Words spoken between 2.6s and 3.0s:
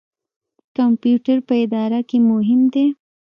دی